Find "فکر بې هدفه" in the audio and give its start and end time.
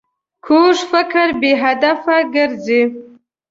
0.91-2.17